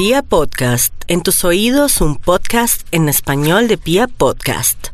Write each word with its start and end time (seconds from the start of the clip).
Pia 0.00 0.22
Podcast, 0.22 0.94
en 1.08 1.22
tus 1.22 1.44
oídos 1.44 2.00
un 2.00 2.16
podcast 2.16 2.88
en 2.90 3.10
español 3.10 3.68
de 3.68 3.76
Pia 3.76 4.08
Podcast. 4.08 4.86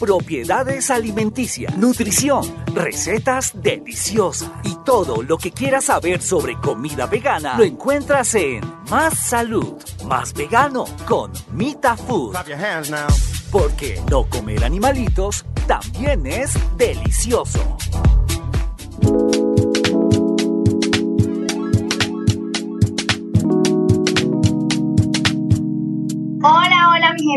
Propiedades 0.00 0.90
alimenticias, 0.90 1.76
nutrición, 1.76 2.42
recetas 2.74 3.52
deliciosas 3.54 4.50
y 4.64 4.74
todo 4.84 5.22
lo 5.22 5.38
que 5.38 5.52
quieras 5.52 5.84
saber 5.84 6.20
sobre 6.20 6.58
comida 6.58 7.06
vegana 7.06 7.56
lo 7.56 7.62
encuentras 7.62 8.34
en 8.34 8.62
Más 8.90 9.16
Salud, 9.16 9.74
Más 10.06 10.34
Vegano 10.34 10.84
con 11.06 11.30
Mita 11.52 11.96
Food. 11.96 12.32
Clap 12.32 12.48
your 12.48 12.58
hands 12.58 12.90
now. 12.90 13.06
Porque 13.52 14.02
no 14.10 14.28
comer 14.28 14.64
animalitos 14.64 15.44
también 15.68 16.26
es 16.26 16.54
delicioso. 16.76 17.78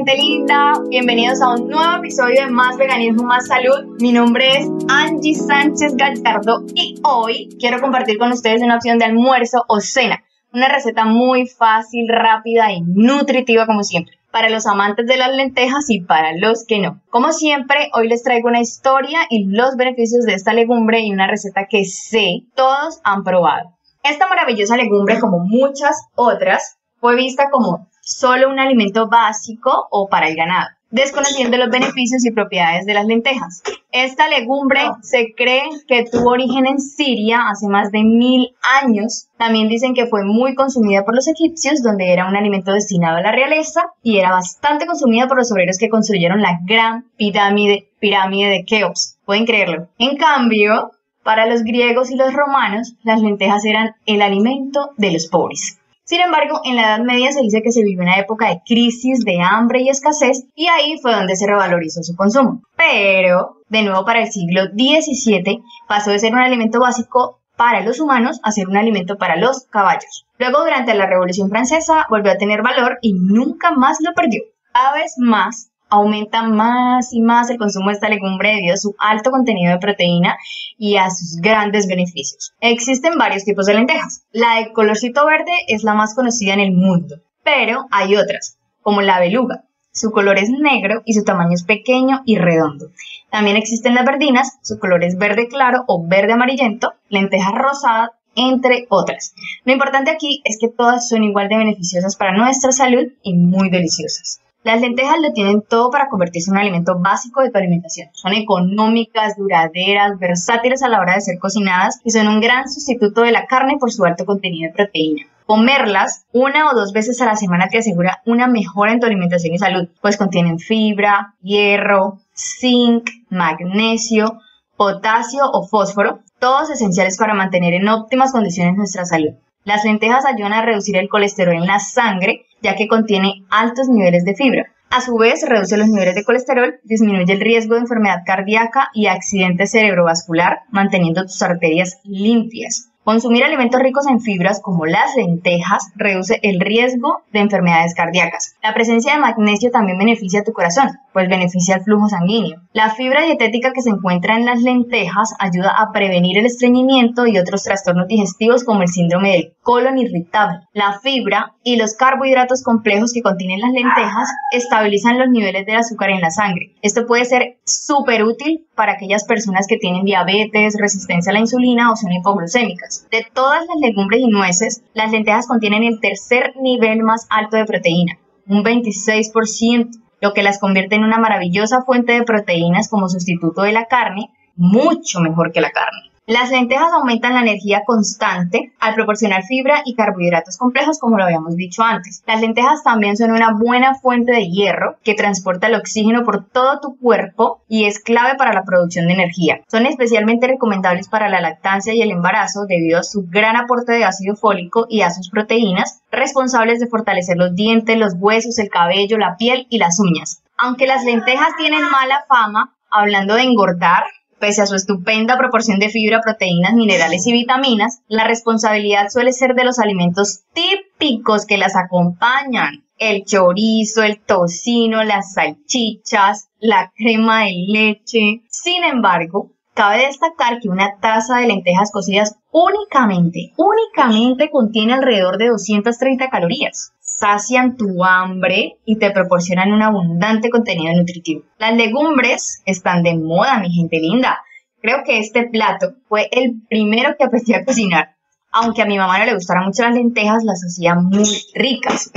Gente 0.03 0.17
linda, 0.17 0.73
bienvenidos 0.89 1.43
a 1.43 1.53
un 1.53 1.67
nuevo 1.67 1.97
episodio 1.97 2.41
de 2.41 2.49
Más 2.49 2.75
Veganismo, 2.75 3.21
Más 3.21 3.45
Salud. 3.45 3.97
Mi 3.99 4.11
nombre 4.11 4.57
es 4.57 4.67
Angie 4.89 5.35
Sánchez 5.35 5.95
Gallardo 5.95 6.63
y 6.73 6.99
hoy 7.03 7.49
quiero 7.59 7.79
compartir 7.79 8.17
con 8.17 8.31
ustedes 8.31 8.63
una 8.63 8.77
opción 8.77 8.97
de 8.97 9.05
almuerzo 9.05 9.63
o 9.67 9.79
cena. 9.79 10.23
Una 10.51 10.69
receta 10.69 11.05
muy 11.05 11.45
fácil, 11.45 12.07
rápida 12.09 12.71
y 12.71 12.81
nutritiva 12.81 13.67
como 13.67 13.83
siempre. 13.83 14.15
Para 14.31 14.49
los 14.49 14.65
amantes 14.65 15.05
de 15.05 15.17
las 15.17 15.35
lentejas 15.35 15.87
y 15.89 16.01
para 16.01 16.35
los 16.35 16.65
que 16.65 16.79
no. 16.79 16.99
Como 17.11 17.31
siempre, 17.31 17.91
hoy 17.93 18.07
les 18.07 18.23
traigo 18.23 18.47
una 18.47 18.61
historia 18.61 19.19
y 19.29 19.45
los 19.45 19.75
beneficios 19.77 20.25
de 20.25 20.33
esta 20.33 20.53
legumbre 20.53 21.01
y 21.01 21.11
una 21.11 21.27
receta 21.27 21.67
que 21.69 21.85
sé 21.85 22.47
todos 22.55 23.01
han 23.03 23.23
probado. 23.23 23.77
Esta 24.01 24.27
maravillosa 24.27 24.77
legumbre, 24.77 25.19
como 25.19 25.45
muchas 25.45 26.07
otras, 26.15 26.79
fue 26.99 27.15
vista 27.15 27.51
como 27.51 27.87
solo 28.17 28.49
un 28.49 28.59
alimento 28.59 29.07
básico 29.07 29.87
o 29.89 30.07
para 30.09 30.27
el 30.27 30.35
ganado, 30.35 30.67
desconociendo 30.89 31.57
los 31.57 31.69
beneficios 31.69 32.25
y 32.25 32.31
propiedades 32.31 32.85
de 32.85 32.93
las 32.93 33.05
lentejas. 33.05 33.63
Esta 33.91 34.29
legumbre 34.29 34.81
se 35.01 35.33
cree 35.35 35.63
que 35.87 36.05
tuvo 36.11 36.31
origen 36.31 36.65
en 36.65 36.79
Siria 36.79 37.49
hace 37.49 37.67
más 37.67 37.91
de 37.91 38.03
mil 38.03 38.55
años. 38.81 39.27
También 39.37 39.69
dicen 39.69 39.93
que 39.93 40.07
fue 40.07 40.23
muy 40.23 40.55
consumida 40.55 41.03
por 41.03 41.15
los 41.15 41.27
egipcios, 41.27 41.81
donde 41.81 42.13
era 42.13 42.27
un 42.27 42.35
alimento 42.35 42.71
destinado 42.71 43.17
a 43.17 43.21
la 43.21 43.31
realeza, 43.31 43.93
y 44.01 44.17
era 44.17 44.31
bastante 44.31 44.85
consumida 44.85 45.27
por 45.27 45.37
los 45.37 45.51
obreros 45.51 45.77
que 45.77 45.89
construyeron 45.89 46.41
la 46.41 46.59
gran 46.65 47.05
pirámide, 47.17 47.89
pirámide 47.99 48.49
de 48.49 48.65
Keops. 48.65 49.17
Pueden 49.25 49.45
creerlo. 49.45 49.87
En 49.97 50.17
cambio, 50.17 50.91
para 51.23 51.45
los 51.45 51.63
griegos 51.63 52.11
y 52.11 52.15
los 52.15 52.33
romanos, 52.33 52.95
las 53.03 53.21
lentejas 53.21 53.63
eran 53.65 53.95
el 54.05 54.21
alimento 54.21 54.91
de 54.97 55.11
los 55.11 55.27
pobres. 55.27 55.80
Sin 56.11 56.19
embargo, 56.19 56.59
en 56.65 56.75
la 56.75 56.81
Edad 56.81 57.05
Media 57.05 57.31
se 57.31 57.39
dice 57.39 57.61
que 57.63 57.71
se 57.71 57.83
vivió 57.83 58.01
una 58.01 58.19
época 58.19 58.49
de 58.49 58.59
crisis, 58.67 59.23
de 59.23 59.39
hambre 59.41 59.79
y 59.79 59.87
escasez, 59.87 60.43
y 60.55 60.67
ahí 60.67 60.99
fue 61.01 61.15
donde 61.15 61.37
se 61.37 61.47
revalorizó 61.47 62.03
su 62.03 62.17
consumo. 62.17 62.63
Pero, 62.75 63.61
de 63.69 63.83
nuevo 63.83 64.03
para 64.03 64.21
el 64.21 64.29
siglo 64.29 64.63
XVII, 64.65 65.63
pasó 65.87 66.11
de 66.11 66.19
ser 66.19 66.33
un 66.33 66.39
alimento 66.39 66.81
básico 66.81 67.39
para 67.55 67.79
los 67.79 68.01
humanos 68.01 68.41
a 68.43 68.51
ser 68.51 68.67
un 68.67 68.75
alimento 68.75 69.17
para 69.17 69.37
los 69.37 69.67
caballos. 69.67 70.25
Luego, 70.37 70.59
durante 70.65 70.93
la 70.95 71.05
Revolución 71.05 71.49
Francesa, 71.49 72.07
volvió 72.09 72.33
a 72.33 72.37
tener 72.37 72.61
valor 72.61 72.97
y 73.01 73.13
nunca 73.13 73.71
más 73.71 73.99
lo 74.01 74.13
perdió. 74.13 74.41
Cada 74.73 74.91
vez 74.95 75.13
más 75.17 75.70
aumenta 75.91 76.41
más 76.43 77.13
y 77.13 77.21
más 77.21 77.49
el 77.49 77.57
consumo 77.57 77.89
de 77.89 77.93
esta 77.93 78.09
legumbre 78.09 78.55
debido 78.55 78.73
a 78.73 78.77
su 78.77 78.95
alto 78.97 79.29
contenido 79.29 79.73
de 79.73 79.79
proteína 79.79 80.37
y 80.77 80.95
a 80.95 81.11
sus 81.11 81.39
grandes 81.41 81.85
beneficios. 81.85 82.53
Existen 82.61 83.17
varios 83.17 83.43
tipos 83.43 83.67
de 83.67 83.75
lentejas. 83.75 84.23
La 84.31 84.55
de 84.55 84.73
colorcito 84.73 85.25
verde 85.25 85.51
es 85.67 85.83
la 85.83 85.93
más 85.93 86.15
conocida 86.15 86.53
en 86.53 86.61
el 86.61 86.71
mundo, 86.71 87.17
pero 87.43 87.85
hay 87.91 88.15
otras, 88.15 88.57
como 88.81 89.01
la 89.01 89.19
beluga. 89.19 89.65
Su 89.93 90.11
color 90.11 90.39
es 90.39 90.49
negro 90.49 91.03
y 91.05 91.13
su 91.13 91.25
tamaño 91.25 91.53
es 91.53 91.63
pequeño 91.63 92.21
y 92.25 92.37
redondo. 92.37 92.87
También 93.29 93.57
existen 93.57 93.93
las 93.93 94.05
verdinas, 94.05 94.57
su 94.63 94.79
color 94.79 95.03
es 95.03 95.17
verde 95.17 95.49
claro 95.49 95.83
o 95.87 96.07
verde 96.07 96.33
amarillento, 96.33 96.93
lentejas 97.09 97.53
rosadas, 97.53 98.11
entre 98.35 98.85
otras. 98.89 99.33
Lo 99.65 99.73
importante 99.73 100.09
aquí 100.09 100.41
es 100.45 100.57
que 100.59 100.69
todas 100.69 101.09
son 101.09 101.23
igual 101.25 101.49
de 101.49 101.57
beneficiosas 101.57 102.15
para 102.15 102.35
nuestra 102.35 102.71
salud 102.71 103.07
y 103.21 103.35
muy 103.35 103.69
deliciosas. 103.69 104.39
Las 104.63 104.79
lentejas 104.79 105.17
lo 105.19 105.33
tienen 105.33 105.63
todo 105.63 105.89
para 105.89 106.07
convertirse 106.07 106.51
en 106.51 106.57
un 106.57 106.61
alimento 106.61 106.99
básico 106.99 107.41
de 107.41 107.49
tu 107.49 107.57
alimentación. 107.57 108.09
Son 108.13 108.33
económicas, 108.33 109.35
duraderas, 109.35 110.19
versátiles 110.19 110.83
a 110.83 110.87
la 110.87 110.99
hora 110.99 111.15
de 111.15 111.21
ser 111.21 111.39
cocinadas 111.39 111.99
y 112.03 112.11
son 112.11 112.27
un 112.27 112.41
gran 112.41 112.69
sustituto 112.69 113.21
de 113.21 113.31
la 113.31 113.47
carne 113.47 113.77
por 113.79 113.91
su 113.91 114.05
alto 114.05 114.23
contenido 114.23 114.69
de 114.69 114.75
proteína. 114.75 115.23
Comerlas 115.47 116.25
una 116.31 116.69
o 116.69 116.75
dos 116.75 116.93
veces 116.93 117.19
a 117.21 117.25
la 117.25 117.35
semana 117.35 117.69
te 117.69 117.79
asegura 117.79 118.21
una 118.27 118.47
mejora 118.47 118.93
en 118.93 118.99
tu 118.99 119.07
alimentación 119.07 119.55
y 119.55 119.57
salud, 119.57 119.89
pues 119.99 120.15
contienen 120.17 120.59
fibra, 120.59 121.33
hierro, 121.41 122.19
zinc, 122.35 123.09
magnesio, 123.29 124.39
potasio 124.77 125.43
o 125.51 125.67
fósforo, 125.67 126.19
todos 126.37 126.69
esenciales 126.69 127.17
para 127.17 127.33
mantener 127.33 127.73
en 127.73 127.89
óptimas 127.89 128.31
condiciones 128.31 128.77
nuestra 128.77 129.05
salud. 129.05 129.31
Las 129.63 129.83
lentejas 129.85 130.25
ayudan 130.25 130.53
a 130.53 130.61
reducir 130.61 130.97
el 130.97 131.09
colesterol 131.09 131.55
en 131.55 131.67
la 131.67 131.79
sangre, 131.79 132.45
ya 132.61 132.75
que 132.75 132.87
contiene 132.87 133.45
altos 133.49 133.89
niveles 133.89 134.25
de 134.25 134.35
fibra. 134.35 134.71
A 134.89 134.99
su 134.99 135.17
vez, 135.17 135.47
reduce 135.47 135.77
los 135.77 135.87
niveles 135.87 136.15
de 136.15 136.25
colesterol, 136.25 136.79
disminuye 136.83 137.31
el 137.31 137.39
riesgo 137.39 137.75
de 137.75 137.81
enfermedad 137.81 138.23
cardíaca 138.25 138.89
y 138.93 139.07
accidente 139.07 139.65
cerebrovascular, 139.65 140.63
manteniendo 140.69 141.23
tus 141.23 141.41
arterias 141.41 141.99
limpias. 142.03 142.90
Consumir 143.03 143.43
alimentos 143.43 143.81
ricos 143.81 144.05
en 144.05 144.21
fibras 144.21 144.61
como 144.61 144.85
las 144.85 145.15
lentejas 145.15 145.91
reduce 145.95 146.39
el 146.43 146.59
riesgo 146.59 147.23
de 147.33 147.39
enfermedades 147.39 147.95
cardíacas. 147.95 148.55
La 148.61 148.75
presencia 148.75 149.13
de 149.13 149.19
magnesio 149.19 149.71
también 149.71 149.97
beneficia 149.97 150.41
a 150.41 150.43
tu 150.43 150.53
corazón, 150.53 150.87
pues 151.11 151.27
beneficia 151.27 151.77
el 151.77 151.81
flujo 151.81 152.07
sanguíneo. 152.09 152.61
La 152.73 152.91
fibra 152.91 153.23
dietética 153.23 153.73
que 153.73 153.81
se 153.81 153.89
encuentra 153.89 154.37
en 154.37 154.45
las 154.45 154.61
lentejas 154.61 155.33
ayuda 155.39 155.73
a 155.75 155.91
prevenir 155.91 156.37
el 156.37 156.45
estreñimiento 156.45 157.25
y 157.25 157.39
otros 157.39 157.63
trastornos 157.63 158.07
digestivos 158.07 158.63
como 158.63 158.83
el 158.83 158.87
síndrome 158.87 159.31
del 159.31 159.53
colon 159.63 159.97
irritable. 159.97 160.59
La 160.73 160.99
fibra 160.99 161.55
y 161.63 161.77
los 161.77 161.95
carbohidratos 161.95 162.61
complejos 162.63 163.13
que 163.13 163.23
contienen 163.23 163.61
las 163.61 163.71
lentejas 163.71 164.29
estabilizan 164.51 165.17
los 165.17 165.29
niveles 165.29 165.65
de 165.65 165.73
azúcar 165.73 166.11
en 166.11 166.21
la 166.21 166.29
sangre. 166.29 166.75
Esto 166.83 167.07
puede 167.07 167.25
ser 167.25 167.57
súper 167.65 168.23
útil 168.23 168.67
para 168.81 168.93
aquellas 168.93 169.25
personas 169.25 169.67
que 169.67 169.77
tienen 169.77 170.05
diabetes, 170.05 170.75
resistencia 170.75 171.29
a 171.29 171.33
la 171.33 171.39
insulina 171.39 171.91
o 171.91 171.95
son 171.95 172.13
hipoglucémicas. 172.13 173.05
De 173.11 173.23
todas 173.31 173.63
las 173.67 173.77
legumbres 173.79 174.21
y 174.21 174.27
nueces, 174.27 174.81
las 174.95 175.11
lentejas 175.11 175.45
contienen 175.45 175.83
el 175.83 175.99
tercer 175.99 176.53
nivel 176.59 177.03
más 177.03 177.27
alto 177.29 177.57
de 177.57 177.65
proteína, 177.65 178.17
un 178.47 178.63
26%, 178.63 180.01
lo 180.19 180.33
que 180.33 180.41
las 180.41 180.57
convierte 180.57 180.95
en 180.95 181.03
una 181.03 181.19
maravillosa 181.19 181.83
fuente 181.83 182.13
de 182.13 182.23
proteínas 182.23 182.89
como 182.89 183.07
sustituto 183.07 183.61
de 183.61 183.71
la 183.71 183.85
carne, 183.85 184.31
mucho 184.55 185.19
mejor 185.19 185.51
que 185.51 185.61
la 185.61 185.69
carne. 185.69 186.10
Las 186.31 186.49
lentejas 186.49 186.93
aumentan 186.93 187.33
la 187.33 187.41
energía 187.41 187.83
constante 187.85 188.71
al 188.79 188.95
proporcionar 188.95 189.43
fibra 189.43 189.81
y 189.83 189.95
carbohidratos 189.95 190.55
complejos, 190.55 190.97
como 190.97 191.17
lo 191.17 191.25
habíamos 191.25 191.57
dicho 191.57 191.83
antes. 191.83 192.23
Las 192.25 192.39
lentejas 192.39 192.83
también 192.83 193.17
son 193.17 193.31
una 193.31 193.51
buena 193.51 193.95
fuente 193.95 194.31
de 194.31 194.49
hierro 194.49 194.95
que 195.03 195.13
transporta 195.13 195.67
el 195.67 195.75
oxígeno 195.75 196.23
por 196.23 196.45
todo 196.47 196.79
tu 196.79 196.97
cuerpo 196.97 197.63
y 197.67 197.83
es 197.83 197.99
clave 197.99 198.37
para 198.37 198.53
la 198.53 198.63
producción 198.63 199.07
de 199.07 199.15
energía. 199.15 199.59
Son 199.69 199.85
especialmente 199.85 200.47
recomendables 200.47 201.09
para 201.09 201.27
la 201.27 201.41
lactancia 201.41 201.93
y 201.93 202.01
el 202.01 202.11
embarazo 202.11 202.61
debido 202.65 202.99
a 202.99 203.03
su 203.03 203.25
gran 203.27 203.57
aporte 203.57 203.91
de 203.91 204.05
ácido 204.05 204.37
fólico 204.37 204.85
y 204.87 205.01
a 205.01 205.11
sus 205.11 205.29
proteínas, 205.29 206.01
responsables 206.13 206.79
de 206.79 206.87
fortalecer 206.87 207.35
los 207.35 207.53
dientes, 207.55 207.97
los 207.97 208.13
huesos, 208.17 208.57
el 208.57 208.69
cabello, 208.69 209.17
la 209.17 209.35
piel 209.35 209.67
y 209.69 209.79
las 209.79 209.99
uñas. 209.99 210.41
Aunque 210.57 210.87
las 210.87 211.03
lentejas 211.03 211.57
tienen 211.57 211.83
mala 211.91 212.23
fama, 212.29 212.73
hablando 212.89 213.35
de 213.35 213.41
engordar, 213.41 214.05
Pese 214.41 214.63
a 214.63 214.65
su 214.65 214.73
estupenda 214.73 215.37
proporción 215.37 215.77
de 215.77 215.89
fibra, 215.89 216.19
proteínas, 216.19 216.73
minerales 216.73 217.27
y 217.27 217.31
vitaminas, 217.31 218.01
la 218.07 218.23
responsabilidad 218.23 219.09
suele 219.09 219.33
ser 219.33 219.53
de 219.53 219.63
los 219.63 219.77
alimentos 219.77 220.45
típicos 220.53 221.45
que 221.45 221.59
las 221.59 221.75
acompañan. 221.75 222.83
El 222.97 223.23
chorizo, 223.23 224.01
el 224.01 224.19
tocino, 224.19 225.03
las 225.03 225.33
salchichas, 225.33 226.49
la 226.59 226.91
crema 226.95 227.43
de 227.45 227.53
leche. 227.67 228.41
Sin 228.49 228.83
embargo, 228.83 229.51
Cabe 229.73 230.05
destacar 230.05 230.59
que 230.59 230.69
una 230.69 230.97
taza 230.99 231.37
de 231.37 231.47
lentejas 231.47 231.91
cocidas 231.91 232.37
únicamente, 232.51 233.53
únicamente 233.57 234.49
contiene 234.49 234.93
alrededor 234.93 235.37
de 235.37 235.47
230 235.49 236.29
calorías 236.29 236.93
sacian 237.21 237.77
tu 237.77 238.03
hambre 238.03 238.79
y 238.83 238.97
te 238.97 239.11
proporcionan 239.11 239.71
un 239.71 239.83
abundante 239.83 240.49
contenido 240.49 240.91
nutritivo. 240.95 241.43
Las 241.59 241.75
legumbres 241.75 242.63
están 242.65 243.03
de 243.03 243.15
moda, 243.15 243.59
mi 243.59 243.71
gente 243.71 243.99
linda. 243.99 244.39
Creo 244.81 245.03
que 245.05 245.19
este 245.19 245.47
plato 245.47 245.93
fue 246.09 246.27
el 246.31 246.63
primero 246.67 247.15
que 247.17 247.25
aprendí 247.25 247.53
a 247.53 247.63
cocinar. 247.63 248.15
Aunque 248.51 248.81
a 248.81 248.87
mi 248.87 248.97
mamá 248.97 249.19
no 249.19 249.25
le 249.25 249.35
gustaran 249.35 249.65
mucho 249.65 249.83
las 249.83 249.93
lentejas, 249.93 250.43
las 250.43 250.63
hacía 250.63 250.95
muy 250.95 251.29
ricas. 251.53 252.11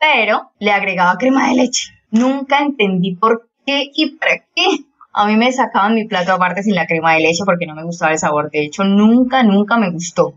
Pero 0.00 0.50
le 0.58 0.72
agregaba 0.72 1.18
crema 1.18 1.48
de 1.48 1.54
leche. 1.54 1.92
Nunca 2.10 2.58
entendí 2.58 3.14
por 3.14 3.48
qué 3.64 3.90
y 3.94 4.16
para 4.16 4.38
qué. 4.56 4.66
A 5.12 5.26
mí 5.26 5.36
me 5.36 5.50
sacaban 5.52 5.94
mi 5.94 6.06
plato 6.06 6.32
aparte 6.32 6.62
sin 6.62 6.74
la 6.74 6.86
crema 6.86 7.14
de 7.14 7.20
leche 7.20 7.44
porque 7.44 7.66
no 7.66 7.74
me 7.74 7.84
gustaba 7.84 8.12
el 8.12 8.18
sabor. 8.18 8.50
De 8.50 8.62
hecho, 8.62 8.84
nunca, 8.84 9.42
nunca 9.42 9.76
me 9.76 9.90
gustó. 9.90 10.34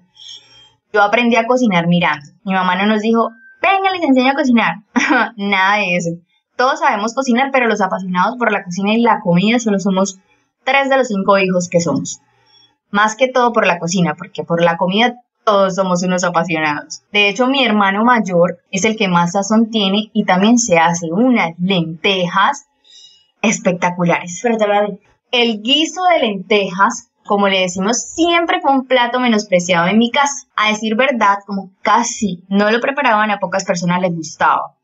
Yo 0.93 1.01
aprendí 1.01 1.35
a 1.35 1.45
cocinar 1.45 1.87
mirando. 1.87 2.25
Mi 2.43 2.53
mamá 2.53 2.75
no 2.75 2.85
nos 2.85 3.01
dijo, 3.01 3.31
venga, 3.61 3.91
les 3.91 4.03
enseño 4.03 4.31
a 4.31 4.35
cocinar. 4.35 4.75
Nada 5.37 5.77
de 5.77 5.95
eso. 5.95 6.09
Todos 6.55 6.79
sabemos 6.79 7.13
cocinar, 7.13 7.49
pero 7.51 7.67
los 7.67 7.81
apasionados 7.81 8.37
por 8.37 8.51
la 8.51 8.63
cocina 8.63 8.93
y 8.93 9.01
la 9.01 9.19
comida 9.21 9.59
solo 9.59 9.79
somos 9.79 10.19
tres 10.63 10.89
de 10.89 10.97
los 10.97 11.07
cinco 11.07 11.37
hijos 11.37 11.69
que 11.69 11.79
somos. 11.79 12.19
Más 12.89 13.15
que 13.15 13.27
todo 13.27 13.53
por 13.53 13.65
la 13.65 13.79
cocina, 13.79 14.15
porque 14.15 14.43
por 14.43 14.61
la 14.61 14.77
comida 14.77 15.15
todos 15.43 15.75
somos 15.75 16.03
unos 16.03 16.23
apasionados. 16.23 17.03
De 17.11 17.29
hecho, 17.29 17.47
mi 17.47 17.63
hermano 17.63 18.03
mayor 18.03 18.59
es 18.69 18.85
el 18.85 18.95
que 18.95 19.07
más 19.07 19.31
sazón 19.31 19.69
tiene 19.69 20.11
y 20.13 20.25
también 20.25 20.57
se 20.57 20.77
hace 20.77 21.11
unas 21.11 21.51
lentejas 21.59 22.65
espectaculares. 23.41 24.43
El 25.31 25.61
guiso 25.61 26.01
de 26.13 26.27
lentejas 26.27 27.11
como 27.23 27.47
le 27.47 27.59
decimos, 27.59 28.01
siempre 28.13 28.59
fue 28.61 28.71
un 28.71 28.87
plato 28.87 29.19
menospreciado 29.19 29.87
en 29.87 29.97
mi 29.97 30.11
casa. 30.11 30.47
A 30.55 30.69
decir 30.69 30.95
verdad, 30.95 31.37
como 31.45 31.71
casi 31.81 32.43
no 32.49 32.69
lo 32.71 32.79
preparaban, 32.79 33.31
a 33.31 33.39
pocas 33.39 33.63
personas 33.63 34.01
les 34.01 34.13
gustaba. 34.13 34.75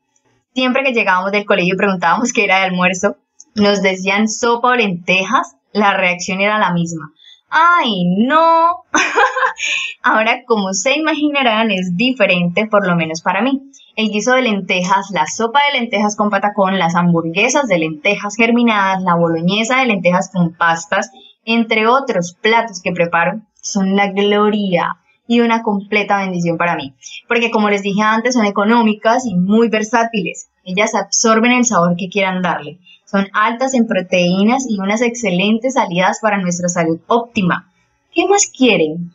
Siempre 0.54 0.82
que 0.82 0.92
llegábamos 0.92 1.32
del 1.32 1.44
colegio 1.44 1.74
y 1.74 1.76
preguntábamos 1.76 2.32
qué 2.32 2.44
era 2.44 2.58
de 2.58 2.64
almuerzo, 2.64 3.16
nos 3.54 3.82
decían 3.82 4.28
sopa 4.28 4.68
o 4.68 4.74
lentejas, 4.74 5.56
la 5.72 5.94
reacción 5.94 6.40
era 6.40 6.58
la 6.58 6.72
misma. 6.72 7.12
¡Ay, 7.50 8.04
no! 8.04 8.84
Ahora, 10.02 10.44
como 10.46 10.74
se 10.74 10.96
imaginarán, 10.96 11.70
es 11.70 11.96
diferente, 11.96 12.66
por 12.66 12.86
lo 12.86 12.94
menos 12.94 13.22
para 13.22 13.40
mí. 13.40 13.62
El 13.96 14.10
guiso 14.10 14.34
de 14.34 14.42
lentejas, 14.42 15.10
la 15.10 15.26
sopa 15.26 15.60
de 15.66 15.80
lentejas 15.80 16.14
con 16.14 16.30
patacón, 16.30 16.78
las 16.78 16.94
hamburguesas 16.94 17.66
de 17.66 17.78
lentejas 17.78 18.36
germinadas, 18.36 19.02
la 19.02 19.14
boloñesa 19.14 19.80
de 19.80 19.86
lentejas 19.86 20.30
con 20.32 20.52
pastas 20.54 21.10
entre 21.44 21.86
otros 21.86 22.36
platos 22.40 22.82
que 22.82 22.92
preparo, 22.92 23.40
son 23.62 23.96
la 23.96 24.12
gloria 24.12 24.98
y 25.26 25.40
una 25.40 25.62
completa 25.62 26.18
bendición 26.18 26.58
para 26.58 26.76
mí, 26.76 26.94
porque 27.26 27.50
como 27.50 27.70
les 27.70 27.82
dije 27.82 28.02
antes, 28.02 28.34
son 28.34 28.44
económicas 28.44 29.24
y 29.26 29.34
muy 29.34 29.68
versátiles. 29.68 30.50
Ellas 30.64 30.94
absorben 30.94 31.52
el 31.52 31.64
sabor 31.64 31.96
que 31.96 32.08
quieran 32.10 32.42
darle. 32.42 32.78
Son 33.10 33.26
altas 33.32 33.72
en 33.72 33.86
proteínas 33.86 34.66
y 34.68 34.78
unas 34.78 35.00
excelentes 35.00 35.74
salidas 35.74 36.18
para 36.20 36.36
nuestra 36.36 36.68
salud 36.68 37.00
óptima. 37.06 37.72
¿Qué 38.12 38.26
más 38.26 38.52
quieren? 38.54 39.12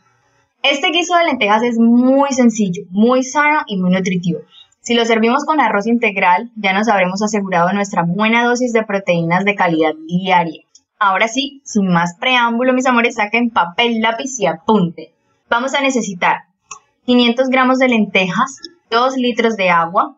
Este 0.64 0.88
guiso 0.90 1.16
de 1.16 1.26
lentejas 1.26 1.62
es 1.62 1.78
muy 1.78 2.32
sencillo, 2.32 2.86
muy 2.90 3.24
sano 3.24 3.60
y 3.68 3.78
muy 3.78 3.92
nutritivo. 3.92 4.40
Si 4.82 4.96
lo 4.96 5.06
servimos 5.06 5.46
con 5.46 5.62
arroz 5.62 5.86
integral, 5.86 6.50
ya 6.56 6.74
nos 6.74 6.88
habremos 6.88 7.22
asegurado 7.22 7.72
nuestra 7.72 8.02
buena 8.02 8.44
dosis 8.44 8.74
de 8.74 8.84
proteínas 8.84 9.46
de 9.46 9.54
calidad 9.54 9.94
diaria. 10.08 10.64
Ahora 10.98 11.28
sí, 11.28 11.62
sin 11.64 11.88
más 11.88 12.16
preámbulo, 12.20 12.74
mis 12.74 12.88
amores, 12.88 13.16
saquen 13.16 13.52
papel, 13.52 14.02
lápiz 14.02 14.40
y 14.40 14.48
apunte. 14.48 15.14
Vamos 15.52 15.76
a 15.76 15.82
necesitar 15.82 16.46
500 17.06 17.50
gramos 17.50 17.78
de 17.78 17.90
lentejas, 17.90 18.58
2 18.90 19.18
litros 19.18 19.56
de 19.56 19.70
agua, 19.70 20.18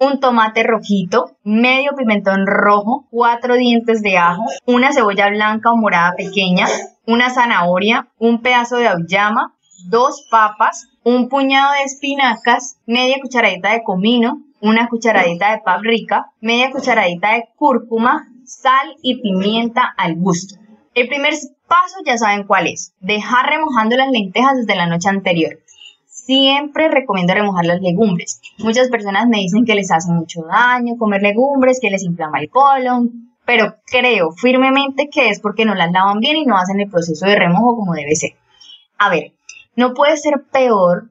un 0.00 0.20
tomate 0.20 0.62
rojito, 0.62 1.36
medio 1.42 1.92
pimentón 1.96 2.46
rojo, 2.46 3.06
4 3.10 3.54
dientes 3.56 4.02
de 4.02 4.18
ajo, 4.18 4.44
una 4.66 4.92
cebolla 4.92 5.28
blanca 5.28 5.72
o 5.72 5.76
morada 5.76 6.14
pequeña, 6.16 6.66
una 7.06 7.30
zanahoria, 7.30 8.08
un 8.18 8.40
pedazo 8.40 8.76
de 8.76 8.88
auyama, 8.88 9.54
dos 9.86 10.26
papas, 10.30 10.88
un 11.04 11.28
puñado 11.28 11.72
de 11.72 11.82
espinacas, 11.82 12.78
media 12.86 13.16
cucharadita 13.20 13.72
de 13.72 13.82
comino, 13.82 14.42
una 14.60 14.88
cucharadita 14.88 15.52
de 15.52 15.62
paprika, 15.62 16.32
media 16.40 16.70
cucharadita 16.70 17.34
de 17.34 17.48
cúrcuma, 17.56 18.28
sal 18.44 18.94
y 19.02 19.20
pimienta 19.20 19.82
al 19.96 20.16
gusto. 20.16 20.56
El 20.94 21.08
primer 21.08 21.34
paso 21.68 21.98
ya 22.04 22.16
saben 22.16 22.44
cuál 22.44 22.66
es, 22.66 22.94
dejar 23.00 23.46
remojando 23.46 23.96
las 23.96 24.10
lentejas 24.10 24.56
desde 24.56 24.74
la 24.74 24.86
noche 24.86 25.08
anterior. 25.08 25.58
Siempre 26.28 26.88
recomiendo 26.88 27.32
remojar 27.32 27.64
las 27.64 27.80
legumbres. 27.80 28.42
Muchas 28.58 28.90
personas 28.90 29.28
me 29.28 29.38
dicen 29.38 29.64
que 29.64 29.74
les 29.74 29.90
hace 29.90 30.12
mucho 30.12 30.42
daño 30.42 30.98
comer 30.98 31.22
legumbres, 31.22 31.78
que 31.80 31.88
les 31.88 32.04
inflama 32.04 32.38
el 32.38 32.50
colon, 32.50 33.32
pero 33.46 33.76
creo 33.86 34.32
firmemente 34.32 35.08
que 35.10 35.30
es 35.30 35.40
porque 35.40 35.64
no 35.64 35.74
las 35.74 35.90
lavan 35.90 36.20
bien 36.20 36.36
y 36.36 36.44
no 36.44 36.58
hacen 36.58 36.80
el 36.80 36.90
proceso 36.90 37.24
de 37.24 37.34
remojo 37.34 37.76
como 37.76 37.94
debe 37.94 38.14
ser. 38.14 38.32
A 38.98 39.08
ver, 39.08 39.32
no 39.74 39.94
puede 39.94 40.18
ser 40.18 40.44
peor 40.52 41.08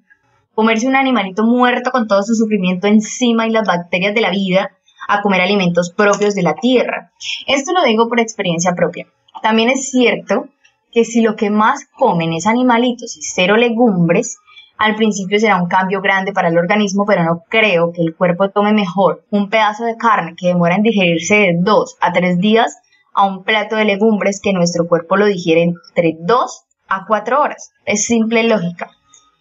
comerse 0.54 0.86
un 0.86 0.96
animalito 0.96 1.44
muerto 1.44 1.90
con 1.90 2.08
todo 2.08 2.22
su 2.22 2.36
sufrimiento 2.36 2.86
encima 2.86 3.48
y 3.48 3.50
las 3.50 3.68
bacterias 3.68 4.14
de 4.14 4.22
la 4.22 4.30
vida 4.30 4.78
a 5.08 5.24
comer 5.24 5.42
alimentos 5.42 5.90
propios 5.90 6.36
de 6.36 6.44
la 6.44 6.54
tierra. 6.54 7.12
Esto 7.48 7.74
lo 7.74 7.84
digo 7.86 8.08
por 8.08 8.20
experiencia 8.20 8.76
propia. 8.76 9.08
También 9.42 9.72
es 9.72 9.90
cierto 9.90 10.48
que 10.92 11.06
si 11.06 11.22
lo 11.22 11.36
que 11.36 11.50
más 11.50 11.86
comen 11.98 12.34
es 12.34 12.46
animalitos 12.46 13.18
y 13.18 13.24
cero 13.24 13.58
legumbres, 13.58 14.38
al 14.78 14.96
principio 14.96 15.40
será 15.40 15.62
un 15.62 15.68
cambio 15.68 16.02
grande 16.02 16.34
para 16.34 16.50
el 16.50 16.58
organismo, 16.58 17.06
pero 17.06 17.24
no 17.24 17.44
creo 17.50 17.92
que 17.92 18.02
el 18.02 18.16
cuerpo 18.16 18.50
tome 18.50 18.74
mejor 18.74 19.26
un 19.32 19.50
pedazo 19.50 19.86
de 19.86 19.98
carne 19.98 20.36
que 20.38 20.48
demora 20.48 20.76
en 20.76 20.84
digerirse 20.84 21.36
de 21.36 21.56
2 21.60 21.98
a 22.00 22.14
3 22.14 22.38
días 22.40 22.78
a 23.14 23.26
un 23.26 23.44
plato 23.44 23.76
de 23.76 23.86
legumbres 23.86 24.40
que 24.42 24.54
nuestro 24.54 24.88
cuerpo 24.88 25.18
lo 25.18 25.26
digiere 25.26 25.64
entre 25.64 26.18
2 26.20 26.64
a 26.88 27.06
4 27.08 27.42
horas. 27.42 27.72
Es 27.86 28.06
simple 28.06 28.44
lógica. 28.44 28.92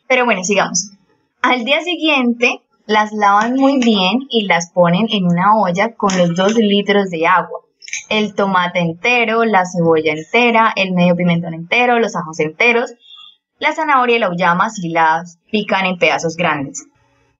Pero 0.09 0.25
bueno, 0.25 0.43
sigamos. 0.44 0.93
Al 1.43 1.65
día 1.65 1.82
siguiente, 1.82 2.62
las 2.87 3.12
lavan 3.12 3.55
muy 3.55 3.79
bien 3.79 4.21
y 4.31 4.47
las 4.47 4.71
ponen 4.71 5.06
en 5.11 5.27
una 5.27 5.56
olla 5.56 5.94
con 5.94 6.17
los 6.17 6.35
2 6.35 6.55
litros 6.56 7.11
de 7.11 7.27
agua. 7.27 7.61
El 8.09 8.35
tomate 8.35 8.81
entero, 8.81 9.44
la 9.44 9.65
cebolla 9.67 10.12
entera, 10.12 10.73
el 10.75 10.93
medio 10.93 11.15
pimentón 11.15 11.55
entero, 11.55 11.99
los 11.99 12.17
ajos 12.17 12.41
enteros, 12.41 12.94
la 13.58 13.73
zanahoria 13.73 14.17
y 14.17 14.19
la 14.19 14.31
uyama 14.31 14.70
si 14.70 14.88
las 14.88 15.38
pican 15.50 15.87
en 15.87 15.99
pedazos 15.99 16.37
grandes. 16.37 16.87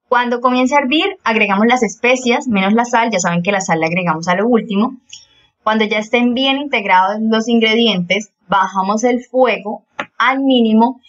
Cuando 0.09 0.41
comience 0.41 0.75
a 0.75 0.79
hervir, 0.79 1.17
agregamos 1.25 1.67
las 1.67 1.83
especias, 1.83 2.47
menos 2.47 2.73
la 2.73 2.85
sal, 2.85 3.11
ya 3.11 3.19
saben 3.19 3.43
que 3.43 3.53
la 3.53 3.61
sal 3.61 3.81
la 3.81 3.87
agregamos 3.87 4.29
a 4.29 4.37
lo 4.37 4.47
último. 4.47 4.97
Cuando 5.65 5.85
ya 5.85 5.99
estén 5.99 6.33
bien 6.33 6.59
integrados 6.59 7.19
los 7.21 7.49
ingredientes, 7.49 8.31
bajamos 8.47 9.03
el 9.03 9.25
fuego 9.25 9.83
al 10.17 10.41
mínimo 10.41 11.01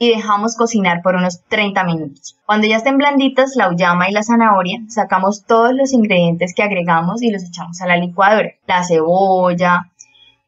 y 0.00 0.08
dejamos 0.08 0.56
cocinar 0.56 1.02
por 1.02 1.14
unos 1.14 1.42
30 1.48 1.84
minutos. 1.84 2.36
Cuando 2.44 2.66
ya 2.66 2.78
estén 2.78 2.96
blanditas 2.96 3.54
la 3.54 3.68
uyama 3.68 4.08
y 4.08 4.12
la 4.12 4.22
zanahoria, 4.22 4.80
sacamos 4.88 5.44
todos 5.44 5.72
los 5.74 5.92
ingredientes 5.92 6.54
que 6.54 6.62
agregamos 6.62 7.22
y 7.22 7.30
los 7.30 7.44
echamos 7.44 7.80
a 7.82 7.86
la 7.86 7.98
licuadora. 7.98 8.50
La 8.66 8.82
cebolla, 8.82 9.90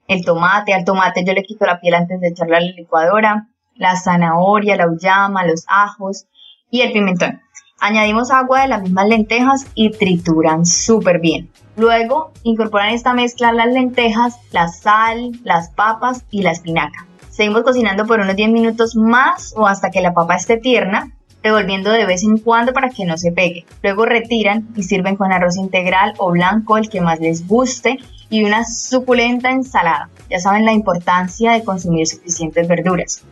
el 0.08 0.24
tomate, 0.24 0.74
al 0.74 0.84
tomate 0.84 1.22
yo 1.24 1.32
le 1.32 1.44
quito 1.44 1.66
la 1.66 1.80
piel 1.80 1.94
antes 1.94 2.20
de 2.20 2.28
echarlo 2.28 2.56
a 2.56 2.60
la 2.60 2.72
licuadora, 2.72 3.46
la 3.74 3.96
zanahoria, 3.96 4.76
la 4.76 4.88
uyama, 4.88 5.44
los 5.44 5.64
ajos 5.68 6.26
y 6.70 6.82
el 6.82 6.92
pimentón. 6.92 7.40
Añadimos 7.80 8.30
agua 8.30 8.62
de 8.62 8.68
las 8.68 8.82
mismas 8.82 9.08
lentejas 9.08 9.66
y 9.74 9.90
trituran 9.90 10.64
súper 10.64 11.18
bien. 11.18 11.50
Luego 11.76 12.32
incorporan 12.44 12.90
esta 12.90 13.12
mezcla 13.12 13.52
las 13.52 13.72
lentejas, 13.72 14.38
la 14.52 14.68
sal, 14.68 15.32
las 15.42 15.70
papas 15.70 16.24
y 16.30 16.42
la 16.42 16.52
espinaca. 16.52 17.06
Seguimos 17.28 17.62
cocinando 17.62 18.06
por 18.06 18.20
unos 18.20 18.36
10 18.36 18.50
minutos 18.50 18.94
más 18.94 19.54
o 19.56 19.66
hasta 19.66 19.90
que 19.90 20.02
la 20.02 20.12
papa 20.12 20.36
esté 20.36 20.58
tierna, 20.58 21.12
revolviendo 21.42 21.90
de 21.90 22.06
vez 22.06 22.22
en 22.22 22.38
cuando 22.38 22.72
para 22.72 22.90
que 22.90 23.04
no 23.04 23.16
se 23.16 23.32
pegue. 23.32 23.64
Luego 23.82 24.04
retiran 24.04 24.68
y 24.76 24.82
sirven 24.82 25.16
con 25.16 25.32
arroz 25.32 25.56
integral 25.56 26.14
o 26.18 26.30
blanco, 26.30 26.76
el 26.76 26.88
que 26.88 27.00
más 27.00 27.20
les 27.20 27.48
guste, 27.48 27.98
y 28.30 28.44
una 28.44 28.64
suculenta 28.64 29.50
ensalada. 29.50 30.08
Ya 30.30 30.38
saben 30.38 30.64
la 30.64 30.72
importancia 30.72 31.52
de 31.52 31.64
consumir 31.64 32.06
suficientes 32.06 32.68
verduras. 32.68 33.24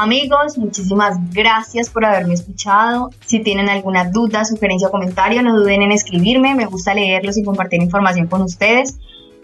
Amigos, 0.00 0.56
muchísimas 0.56 1.16
gracias 1.32 1.90
por 1.90 2.04
haberme 2.04 2.34
escuchado. 2.34 3.10
Si 3.26 3.40
tienen 3.40 3.68
alguna 3.68 4.08
duda, 4.08 4.44
sugerencia 4.44 4.86
o 4.86 4.90
comentario, 4.92 5.42
no 5.42 5.58
duden 5.58 5.82
en 5.82 5.90
escribirme. 5.90 6.54
Me 6.54 6.66
gusta 6.66 6.94
leerlos 6.94 7.36
y 7.36 7.42
compartir 7.42 7.82
información 7.82 8.28
con 8.28 8.42
ustedes. 8.42 8.96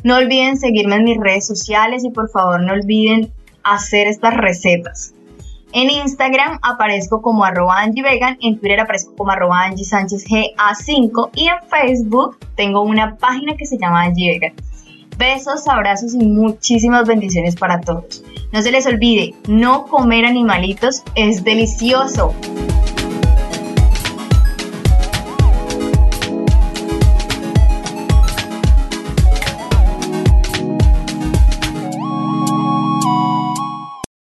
No 0.04 0.14
olviden 0.14 0.56
seguirme 0.56 0.94
en 0.94 1.02
mis 1.02 1.18
redes 1.18 1.44
sociales 1.44 2.04
y 2.04 2.10
por 2.10 2.30
favor 2.30 2.62
no 2.62 2.72
olviden 2.72 3.32
hacer 3.64 4.06
estas 4.06 4.34
recetas. 4.34 5.12
En 5.72 5.90
Instagram 5.90 6.60
aparezco 6.62 7.20
como 7.20 7.44
arroba 7.44 7.84
Vegan, 7.92 8.38
en 8.40 8.60
Twitter 8.60 8.78
aparezco 8.78 9.12
como 9.16 9.32
arroba 9.32 9.64
Angie 9.64 9.84
Sánchez 9.84 10.24
GA5 10.24 11.30
y 11.34 11.48
en 11.48 11.68
Facebook 11.68 12.38
tengo 12.54 12.82
una 12.82 13.16
página 13.16 13.56
que 13.56 13.66
se 13.66 13.76
llama 13.76 14.04
Angie 14.04 14.38
Vegan. 14.38 14.54
Besos, 15.16 15.68
abrazos 15.68 16.14
y 16.14 16.18
muchísimas 16.18 17.06
bendiciones 17.06 17.54
para 17.56 17.80
todos. 17.80 18.22
No 18.52 18.62
se 18.62 18.72
les 18.72 18.86
olvide, 18.86 19.34
no 19.48 19.86
comer 19.86 20.24
animalitos 20.24 21.02
es 21.14 21.44
delicioso. 21.44 22.34